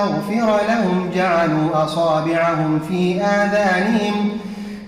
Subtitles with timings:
[0.00, 4.30] لتغفر لهم جعلوا أصابعهم في آذانهم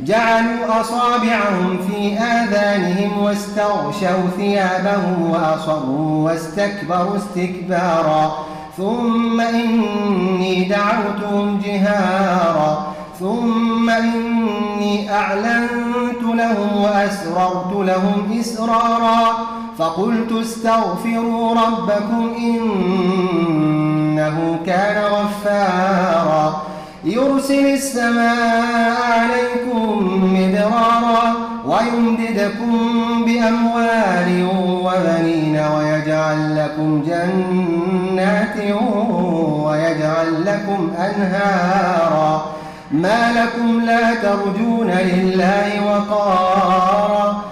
[0.00, 8.32] جعلوا أصابعهم في آذانهم واستغشوا ثيابهم وأصروا واستكبروا استكبارا.
[8.76, 12.94] ثم إني دعوتهم جهارا.
[13.20, 19.28] ثم إني أعلنت لهم وأسررت لهم إسرارا.
[19.78, 22.30] فقلت استغفروا ربكم
[24.28, 26.62] إنه كان غفارا.
[27.04, 29.98] يرسل السماء عليكم
[30.34, 31.34] مدرارا
[31.66, 32.74] ويمددكم
[33.24, 34.48] بأموال
[34.84, 38.56] وبنين ويجعل لكم جنات
[39.64, 42.44] ويجعل لكم أنهارا.
[42.90, 47.51] ما لكم لا ترجون لله وقارا.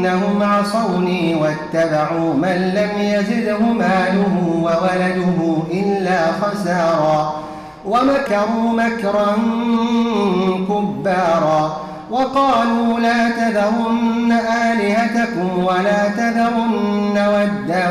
[0.00, 7.34] إنهم عصوني واتبعوا من لم يزده ماله وولده إلا خسارا
[7.84, 9.36] ومكروا مكرا
[10.68, 11.76] كبارا
[12.10, 14.32] وقالوا لا تذرن
[14.72, 17.90] آلهتكم ولا تذرن ودا